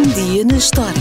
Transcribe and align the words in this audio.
Um 0.00 0.08
dia 0.14 0.46
na 0.46 0.56
história 0.56 0.94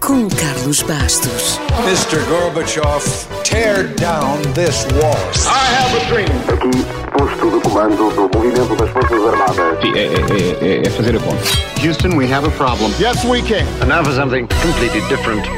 com 0.00 0.28
Carlos 0.28 0.82
Bastos. 0.82 1.58
Mr. 1.86 2.22
Gorbachev, 2.28 3.02
tear 3.42 3.88
down 3.94 4.36
this 4.52 4.84
wall. 5.00 5.16
I 5.46 5.72
have 5.72 5.96
a 5.96 6.04
dream. 6.10 6.28
Aqui, 6.52 6.84
posto 7.16 7.50
de 7.50 7.60
comando 7.62 7.96
do 7.96 8.36
movimento 8.36 8.76
das 8.76 8.90
Forças 8.90 9.18
Armadas. 9.18 9.80
Sim, 9.80 9.92
é, 9.94 10.04
é, 10.04 10.82
é, 10.82 10.86
é 10.86 10.90
fazer 10.90 11.16
a 11.16 11.20
conta. 11.20 11.42
Houston, 11.82 12.18
we 12.18 12.30
have 12.30 12.46
a 12.46 12.50
problem. 12.50 12.92
Yes, 13.00 13.24
we 13.24 13.40
can. 13.40 13.64
And 13.80 13.86
now 13.86 14.04
for 14.04 14.12
something 14.12 14.46
completely 14.62 15.00
different. 15.08 15.48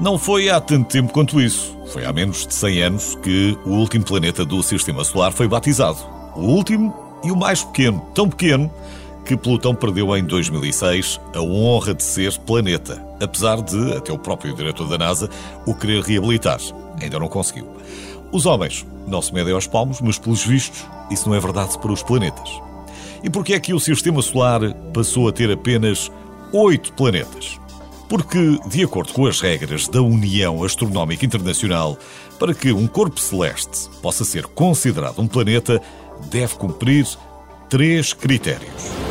Não 0.00 0.16
foi 0.16 0.48
há 0.48 0.62
tanto 0.62 0.88
tempo 0.88 1.12
quanto 1.12 1.38
isso. 1.42 1.76
Foi 1.88 2.06
há 2.06 2.12
menos 2.14 2.46
de 2.46 2.54
100 2.54 2.82
anos 2.82 3.18
que 3.22 3.58
o 3.66 3.72
último 3.72 4.02
planeta 4.02 4.46
do 4.46 4.62
Sistema 4.62 5.04
Solar 5.04 5.30
foi 5.30 5.46
batizado. 5.46 5.98
O 6.34 6.40
último 6.40 7.20
e 7.22 7.30
o 7.30 7.36
mais 7.36 7.62
pequeno. 7.62 8.00
Tão 8.14 8.30
pequeno 8.30 8.70
que 9.24 9.36
Plutão 9.36 9.74
perdeu 9.74 10.14
em 10.16 10.22
2006 10.22 11.20
a 11.34 11.40
honra 11.40 11.94
de 11.94 12.02
ser 12.02 12.38
planeta, 12.40 13.02
apesar 13.20 13.62
de, 13.62 13.92
até 13.94 14.12
o 14.12 14.18
próprio 14.18 14.54
diretor 14.54 14.86
da 14.86 14.98
NASA, 14.98 15.30
o 15.66 15.74
querer 15.74 16.02
reabilitar. 16.02 16.60
Ainda 17.00 17.18
não 17.18 17.28
conseguiu. 17.28 17.66
Os 18.30 18.44
homens 18.46 18.86
não 19.06 19.22
se 19.22 19.32
medem 19.32 19.54
aos 19.54 19.66
palmos, 19.66 20.00
mas 20.00 20.18
pelos 20.18 20.44
vistos, 20.44 20.84
isso 21.10 21.28
não 21.28 21.34
é 21.34 21.40
verdade 21.40 21.78
para 21.78 21.92
os 21.92 22.02
planetas. 22.02 22.50
E 23.22 23.30
porquê 23.30 23.54
é 23.54 23.60
que 23.60 23.72
o 23.72 23.80
Sistema 23.80 24.20
Solar 24.20 24.60
passou 24.92 25.28
a 25.28 25.32
ter 25.32 25.50
apenas 25.50 26.12
oito 26.52 26.92
planetas? 26.92 27.58
Porque, 28.08 28.58
de 28.66 28.84
acordo 28.84 29.12
com 29.14 29.26
as 29.26 29.40
regras 29.40 29.88
da 29.88 30.02
União 30.02 30.62
Astronómica 30.62 31.24
Internacional, 31.24 31.96
para 32.38 32.52
que 32.52 32.70
um 32.70 32.86
corpo 32.86 33.18
celeste 33.18 33.88
possa 34.02 34.24
ser 34.24 34.46
considerado 34.46 35.20
um 35.20 35.26
planeta, 35.26 35.80
deve 36.30 36.54
cumprir 36.56 37.06
três 37.70 38.12
critérios. 38.12 39.03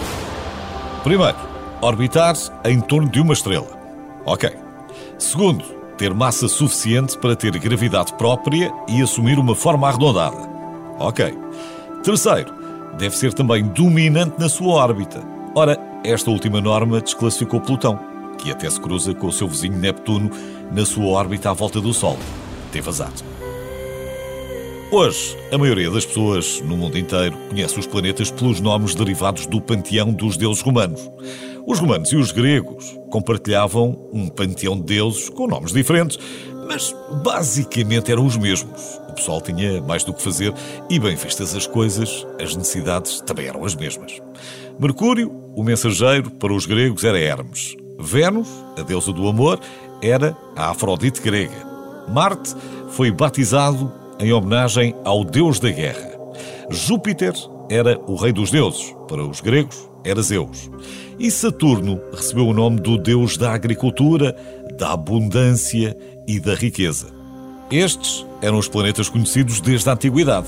Primeiro, 1.04 1.36
orbitar 1.82 2.34
em 2.64 2.80
torno 2.80 3.10
de 3.10 3.20
uma 3.20 3.34
estrela. 3.34 3.68
Ok. 4.26 4.50
Segundo, 5.20 5.64
ter 5.98 6.14
massa 6.14 6.48
suficiente 6.48 7.18
para 7.18 7.36
ter 7.36 7.52
gravidade 7.60 8.14
própria 8.14 8.72
e 8.88 9.02
assumir 9.02 9.38
uma 9.38 9.54
forma 9.54 9.88
arredondada. 9.88 10.38
Ok. 11.00 11.38
Terceiro, 12.04 12.54
deve 12.98 13.16
ser 13.18 13.34
também 13.34 13.66
dominante 13.66 14.40
na 14.40 14.48
sua 14.48 14.76
órbita. 14.76 15.22
Ora, 15.54 15.78
esta 16.06 16.32
última 16.32 16.62
norma 16.62 17.02
desclassificou 17.02 17.60
Plutão, 17.60 18.00
que 18.38 18.50
até 18.50 18.70
se 18.70 18.80
cruza 18.80 19.14
com 19.14 19.28
o 19.28 19.32
seu 19.32 19.48
vizinho 19.48 19.78
Neptuno 19.78 20.32
na 20.72 20.86
sua 20.86 21.08
órbita 21.08 21.50
à 21.50 21.54
volta 21.54 21.82
do 21.82 21.94
Sol. 21.94 22.18
Teve 22.72 22.90
azar. 22.90 23.12
Hoje, 24.96 25.36
a 25.52 25.58
maioria 25.58 25.90
das 25.90 26.06
pessoas 26.06 26.62
no 26.62 26.78
mundo 26.78 27.00
inteiro 27.00 27.36
conhece 27.50 27.80
os 27.80 27.88
planetas 27.88 28.30
pelos 28.30 28.62
nomes 28.62 28.94
derivados 28.94 29.48
do 29.48 29.60
panteão 29.60 30.14
dos 30.14 30.38
deuses 30.38 30.62
romanos. 30.62 31.10
Os 31.66 31.80
romanos 31.80 32.12
e 32.12 32.16
os 32.16 32.32
gregos 32.32 32.96
compartilhavam 33.10 34.08
um 34.14 34.30
panteão 34.30 34.76
de 34.76 34.84
deuses 34.84 35.30
com 35.30 35.48
nomes 35.48 35.74
diferentes, 35.74 36.20
mas 36.68 36.96
basicamente 37.24 38.12
eram 38.12 38.24
os 38.24 38.38
mesmos. 38.38 39.02
O 39.10 39.14
pessoal 39.14 39.42
tinha 39.42 39.82
mais 39.82 40.04
do 40.04 40.14
que 40.14 40.22
fazer 40.22 40.54
e, 40.88 41.00
bem 41.00 41.16
vistas 41.16 41.56
as 41.56 41.66
coisas, 41.66 42.28
as 42.40 42.56
necessidades 42.56 43.20
também 43.22 43.48
eram 43.48 43.66
as 43.66 43.74
mesmas. 43.74 44.22
Mercúrio, 44.80 45.32
o 45.56 45.64
mensageiro, 45.64 46.30
para 46.30 46.54
os 46.54 46.68
gregos 46.68 47.04
era 47.04 47.20
Hermes. 47.20 47.76
Vênus, 48.00 48.48
a 48.78 48.84
deusa 48.84 49.12
do 49.12 49.28
amor, 49.28 49.60
era 50.04 50.38
a 50.56 50.70
Afrodite 50.70 51.20
grega. 51.20 51.74
Marte 52.08 52.54
foi 52.90 53.10
batizado 53.10 54.03
em 54.24 54.32
homenagem 54.32 54.96
ao 55.04 55.24
deus 55.24 55.60
da 55.60 55.70
guerra. 55.70 56.12
Júpiter 56.70 57.34
era 57.70 58.00
o 58.08 58.16
rei 58.16 58.32
dos 58.32 58.50
deuses, 58.50 58.96
para 59.08 59.24
os 59.24 59.42
gregos 59.42 59.90
era 60.04 60.22
Zeus. 60.22 60.70
E 61.20 61.30
Saturno 61.30 62.00
recebeu 62.12 62.48
o 62.48 62.54
nome 62.54 62.80
do 62.80 62.98
deus 62.98 63.38
da 63.38 63.54
agricultura, 63.54 64.36
da 64.78 64.94
abundância 64.94 65.96
e 66.28 66.40
da 66.40 66.56
riqueza. 66.56 67.08
Estes 67.70 68.26
eram 68.42 68.58
os 68.58 68.68
planetas 68.68 69.10
conhecidos 69.10 69.62
desde 69.62 69.90
a 69.90 69.94
antiguidade. 69.94 70.48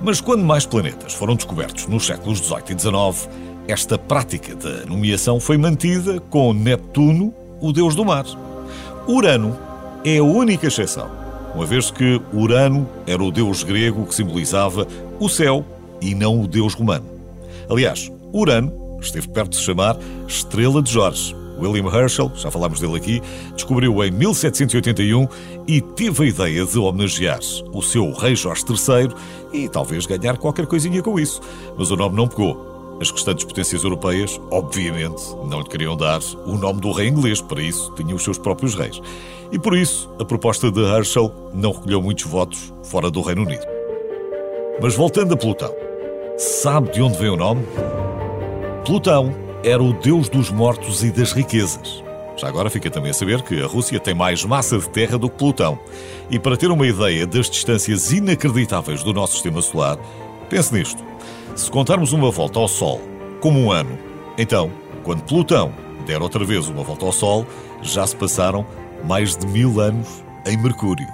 Mas 0.00 0.20
quando 0.20 0.44
mais 0.44 0.64
planetas 0.64 1.12
foram 1.12 1.34
descobertos 1.34 1.86
nos 1.86 2.06
séculos 2.06 2.38
XVIII 2.38 2.76
e 2.76 2.78
XIX, 2.78 3.28
esta 3.66 3.98
prática 3.98 4.54
da 4.54 4.86
nomeação 4.86 5.40
foi 5.40 5.58
mantida 5.58 6.20
com 6.20 6.52
Neptuno, 6.52 7.34
o 7.60 7.72
deus 7.72 7.94
do 7.94 8.04
mar. 8.04 8.24
Urano 9.06 9.58
é 10.04 10.18
a 10.18 10.22
única 10.22 10.66
exceção 10.66 11.27
uma 11.54 11.66
vez 11.66 11.90
que 11.90 12.20
Urano 12.32 12.88
era 13.06 13.22
o 13.22 13.30
deus 13.30 13.62
grego 13.62 14.06
que 14.06 14.14
simbolizava 14.14 14.86
o 15.18 15.28
céu 15.28 15.64
e 16.00 16.14
não 16.14 16.40
o 16.40 16.46
deus 16.46 16.74
romano. 16.74 17.06
Aliás, 17.68 18.10
Urano 18.32 18.98
esteve 19.00 19.28
perto 19.28 19.50
de 19.50 19.56
se 19.56 19.62
chamar 19.62 19.96
Estrela 20.26 20.82
de 20.82 20.90
Jorge. 20.90 21.36
William 21.60 21.92
Herschel, 21.92 22.30
já 22.36 22.50
falámos 22.50 22.80
dele 22.80 22.96
aqui, 22.96 23.22
descobriu 23.54 24.02
em 24.04 24.10
1781 24.12 25.26
e 25.66 25.80
teve 25.80 26.24
a 26.24 26.26
ideia 26.28 26.64
de 26.64 26.78
homenagear 26.78 27.40
o 27.72 27.82
seu 27.82 28.12
rei 28.12 28.36
Jorge 28.36 28.64
III 28.68 29.12
e 29.52 29.68
talvez 29.68 30.06
ganhar 30.06 30.36
qualquer 30.38 30.66
coisinha 30.66 31.02
com 31.02 31.18
isso. 31.18 31.40
Mas 31.76 31.90
o 31.90 31.96
nome 31.96 32.16
não 32.16 32.28
pegou. 32.28 32.67
As 33.00 33.10
restantes 33.12 33.44
potências 33.44 33.84
europeias, 33.84 34.40
obviamente, 34.50 35.22
não 35.44 35.60
lhe 35.60 35.68
queriam 35.68 35.96
dar 35.96 36.20
o 36.44 36.56
nome 36.56 36.80
do 36.80 36.90
rei 36.90 37.06
inglês, 37.08 37.40
para 37.40 37.62
isso 37.62 37.92
tinham 37.94 38.16
os 38.16 38.24
seus 38.24 38.38
próprios 38.38 38.74
reis. 38.74 39.00
E 39.52 39.58
por 39.58 39.76
isso, 39.76 40.10
a 40.18 40.24
proposta 40.24 40.70
de 40.70 40.80
Herschel 40.80 41.32
não 41.54 41.70
recolheu 41.70 42.02
muitos 42.02 42.24
votos 42.24 42.72
fora 42.82 43.08
do 43.08 43.22
Reino 43.22 43.42
Unido. 43.42 43.64
Mas 44.82 44.96
voltando 44.96 45.34
a 45.34 45.36
Plutão, 45.36 45.72
sabe 46.36 46.90
de 46.90 47.00
onde 47.00 47.18
vem 47.18 47.30
o 47.30 47.36
nome? 47.36 47.64
Plutão 48.84 49.32
era 49.62 49.82
o 49.82 49.92
deus 49.92 50.28
dos 50.28 50.50
mortos 50.50 51.04
e 51.04 51.10
das 51.10 51.32
riquezas. 51.32 52.02
Já 52.36 52.48
agora 52.48 52.70
fica 52.70 52.90
também 52.90 53.10
a 53.10 53.14
saber 53.14 53.42
que 53.42 53.60
a 53.60 53.66
Rússia 53.66 53.98
tem 53.98 54.14
mais 54.14 54.44
massa 54.44 54.78
de 54.78 54.88
terra 54.88 55.18
do 55.18 55.28
que 55.28 55.36
Plutão. 55.36 55.78
E 56.30 56.38
para 56.38 56.56
ter 56.56 56.70
uma 56.70 56.86
ideia 56.86 57.26
das 57.26 57.48
distâncias 57.48 58.12
inacreditáveis 58.12 59.02
do 59.02 59.12
nosso 59.12 59.34
sistema 59.34 59.62
solar, 59.62 59.98
pense 60.48 60.72
nisto. 60.72 61.02
Se 61.54 61.70
contarmos 61.70 62.12
uma 62.12 62.30
volta 62.30 62.58
ao 62.58 62.68
Sol 62.68 63.00
como 63.40 63.58
um 63.60 63.72
ano, 63.72 63.98
então, 64.36 64.70
quando 65.02 65.22
Plutão 65.22 65.72
der 66.06 66.22
outra 66.22 66.44
vez 66.44 66.68
uma 66.68 66.82
volta 66.82 67.04
ao 67.04 67.12
Sol, 67.12 67.46
já 67.82 68.06
se 68.06 68.16
passaram 68.16 68.66
mais 69.04 69.36
de 69.36 69.46
mil 69.46 69.80
anos 69.80 70.24
em 70.46 70.56
Mercúrio. 70.56 71.06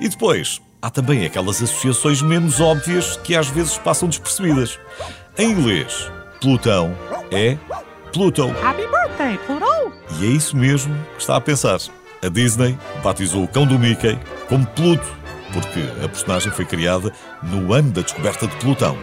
E 0.00 0.08
depois, 0.08 0.60
há 0.80 0.90
também 0.90 1.24
aquelas 1.24 1.62
associações 1.62 2.20
menos 2.20 2.60
óbvias 2.60 3.16
que 3.18 3.34
às 3.34 3.48
vezes 3.48 3.78
passam 3.78 4.08
despercebidas. 4.08 4.78
Em 5.38 5.50
inglês, 5.50 6.10
Plutão 6.40 6.94
é 7.30 7.56
Pluto. 8.12 8.50
Happy 8.62 8.82
birthday, 8.82 9.38
Pluto! 9.46 9.92
E 10.20 10.26
é 10.26 10.28
isso 10.28 10.56
mesmo 10.56 10.94
que 11.14 11.20
está 11.20 11.36
a 11.36 11.40
pensar. 11.40 11.78
A 12.22 12.28
Disney 12.28 12.78
batizou 13.02 13.44
o 13.44 13.48
cão 13.48 13.66
do 13.66 13.78
Mickey 13.78 14.18
como 14.48 14.66
Pluto, 14.66 15.06
porque 15.52 15.80
a 16.04 16.08
personagem 16.08 16.52
foi 16.52 16.64
criada 16.64 17.12
no 17.42 17.72
ano 17.72 17.90
da 17.90 18.02
descoberta 18.02 18.46
de 18.46 18.54
Plutão. 18.56 18.96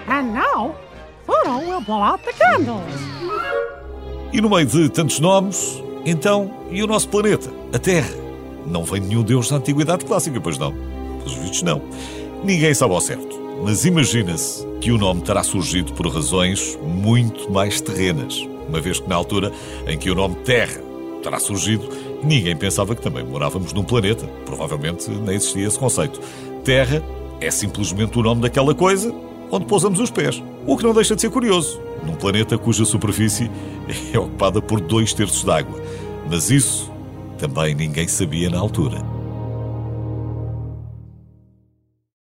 E 4.31 4.41
no 4.41 4.49
meio 4.49 4.65
de 4.65 4.89
tantos 4.89 5.19
nomes, 5.19 5.81
então, 6.05 6.51
e 6.69 6.83
o 6.83 6.87
nosso 6.87 7.09
planeta, 7.09 7.49
a 7.73 7.79
Terra? 7.79 8.13
Não 8.65 8.83
vem 8.83 9.01
nenhum 9.01 9.23
deus 9.23 9.49
da 9.49 9.57
Antiguidade 9.57 10.05
Clássica, 10.05 10.39
pois 10.39 10.57
não? 10.57 10.73
Pelos 11.19 11.33
vistos, 11.33 11.63
não. 11.63 11.81
Ninguém 12.43 12.73
sabe 12.73 12.93
ao 12.93 13.01
certo, 13.01 13.39
mas 13.63 13.85
imagina-se 13.85 14.65
que 14.79 14.91
o 14.91 14.97
nome 14.97 15.21
terá 15.21 15.43
surgido 15.43 15.93
por 15.93 16.07
razões 16.07 16.77
muito 16.81 17.51
mais 17.51 17.81
terrenas, 17.81 18.39
uma 18.67 18.79
vez 18.79 18.99
que 18.99 19.09
na 19.09 19.15
altura 19.15 19.51
em 19.87 19.97
que 19.97 20.09
o 20.09 20.15
nome 20.15 20.35
Terra 20.35 20.81
terá 21.21 21.39
surgido, 21.39 21.89
ninguém 22.23 22.55
pensava 22.55 22.95
que 22.95 23.01
também 23.01 23.23
morávamos 23.23 23.73
num 23.73 23.83
planeta. 23.83 24.25
Provavelmente 24.45 25.09
nem 25.09 25.35
existia 25.35 25.67
esse 25.67 25.77
conceito. 25.77 26.19
Terra 26.63 27.03
é 27.41 27.51
simplesmente 27.51 28.17
o 28.17 28.23
nome 28.23 28.41
daquela 28.41 28.73
coisa 28.73 29.13
onde 29.51 29.65
pousamos 29.65 29.99
os 29.99 30.11
pés. 30.11 30.41
O 30.69 30.77
que 30.77 30.83
não 30.83 30.93
deixa 30.93 31.15
de 31.15 31.21
ser 31.21 31.31
curioso, 31.31 31.81
num 32.05 32.13
planeta 32.13 32.55
cuja 32.55 32.85
superfície 32.85 33.49
é 34.13 34.19
ocupada 34.19 34.61
por 34.61 34.79
dois 34.79 35.11
terços 35.13 35.43
d'água. 35.43 35.81
Mas 36.29 36.51
isso 36.51 36.91
também 37.39 37.73
ninguém 37.73 38.07
sabia 38.07 38.51
na 38.51 38.59
altura. 38.59 39.18